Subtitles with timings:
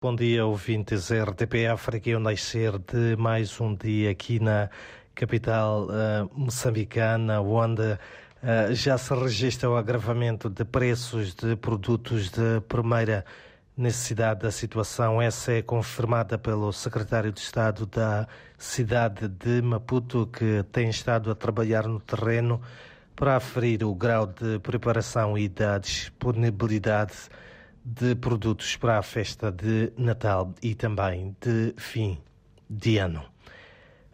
[0.00, 2.08] Bom dia, ouvintes RTP África.
[2.08, 4.70] Eu nascer de mais um dia aqui na
[5.12, 12.60] capital uh, moçambicana, onde uh, já se registra o agravamento de preços de produtos de
[12.68, 13.24] primeira
[13.76, 15.20] necessidade da situação.
[15.20, 21.34] Essa é confirmada pelo secretário de Estado da cidade de Maputo, que tem estado a
[21.34, 22.62] trabalhar no terreno
[23.16, 27.28] para aferir o grau de preparação e da disponibilidade
[27.90, 32.18] de produtos para a festa de Natal e também de fim
[32.68, 33.24] de ano.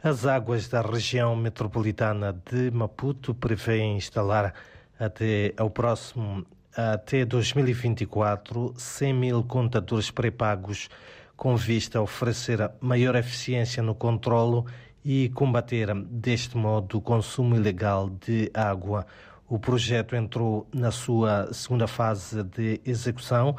[0.00, 4.54] As águas da região metropolitana de Maputo prevêem instalar
[4.98, 6.46] até ao próximo
[6.76, 10.88] até 2024 100 mil contadores pré-pagos
[11.36, 14.66] com vista a oferecer maior eficiência no controlo
[15.04, 19.04] e combater deste modo o consumo ilegal de água
[19.48, 23.56] o projeto entrou na sua segunda fase de execução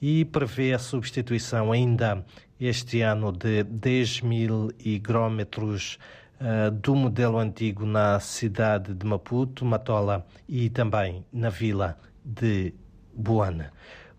[0.00, 2.24] e prevê a substituição ainda
[2.60, 5.98] este ano de 10 mil higrómetros
[6.40, 12.74] uh, do modelo antigo na cidade de Maputo, Matola e também na vila de
[13.14, 13.72] Boana.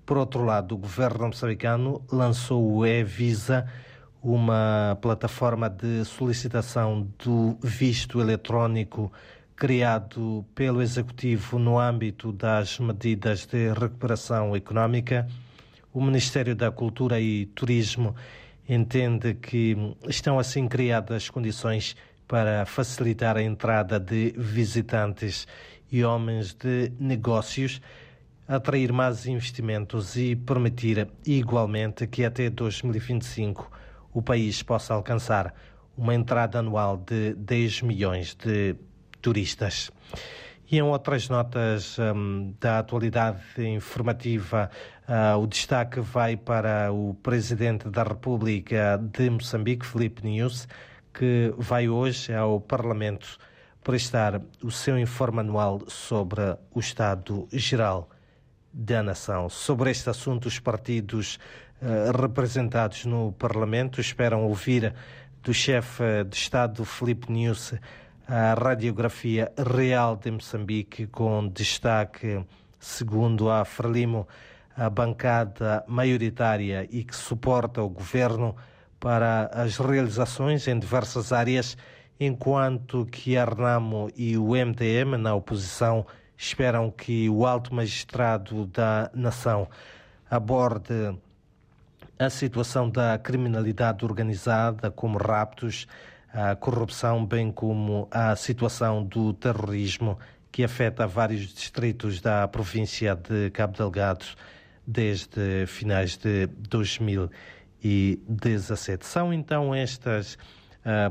[0.05, 3.65] Por outro lado, o governo moçambicano lançou o e-Visa,
[4.21, 9.11] uma plataforma de solicitação do visto eletrónico
[9.55, 15.27] criado pelo Executivo no âmbito das medidas de recuperação económica,
[15.93, 18.15] o Ministério da Cultura e Turismo
[18.67, 21.95] entende que estão assim criadas condições
[22.27, 25.47] para facilitar a entrada de visitantes
[25.89, 27.81] e homens de negócios,
[28.47, 33.71] atrair mais investimentos e permitir igualmente que até 2025
[34.13, 35.53] o país possa alcançar
[35.95, 38.75] uma entrada anual de 10 milhões de
[39.25, 39.89] turistas.
[40.69, 44.69] E em outras notas um, da atualidade informativa,
[45.09, 50.67] uh, o destaque vai para o Presidente da República de Moçambique, Felipe News,
[51.11, 53.39] que vai hoje ao Parlamento
[53.83, 56.41] prestar o seu informe anual sobre
[56.71, 58.07] o Estado Geral
[58.71, 59.49] da Nação.
[59.49, 61.39] Sobre este assunto, os partidos
[61.81, 64.93] uh, representados no Parlamento esperam ouvir
[65.41, 67.73] do chefe de Estado, Felipe News,
[68.27, 72.43] a radiografia real de Moçambique, com destaque,
[72.79, 74.27] segundo a Frelimo,
[74.75, 78.55] a bancada maioritária e que suporta o governo
[78.99, 81.77] para as realizações em diversas áreas,
[82.19, 86.05] enquanto que a Renamo e o MDM, na oposição,
[86.35, 89.67] esperam que o alto magistrado da nação
[90.29, 91.15] aborde
[92.17, 95.87] a situação da criminalidade organizada, como raptos,
[96.35, 100.19] a corrupção, bem como a situação do terrorismo
[100.51, 104.25] que afeta vários distritos da província de Cabo Delgado
[104.85, 109.05] desde finais de 2017.
[109.05, 110.37] São então estas,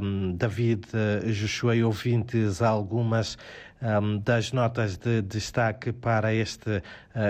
[0.03, 0.89] um, David,
[1.33, 3.39] Joshua e ouvintes, algumas
[3.81, 6.83] um, das notas de destaque para este uh,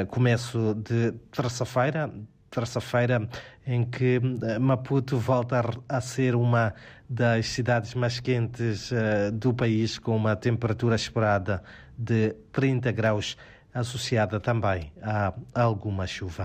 [0.08, 2.12] começo de terça-feira,
[2.54, 3.28] terça-feira,
[3.66, 6.72] em que eh, Maputo volta a ser uma
[7.08, 11.62] das cidades mais quentes uh, do país, com uma temperatura esperada
[11.98, 13.36] de 30 graus,
[13.72, 16.42] associada também a alguma chuva.